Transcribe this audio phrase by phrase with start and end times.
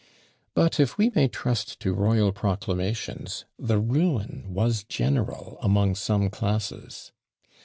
[0.55, 7.11] But if we may trust to royal proclamations, the ruin was general among some classes.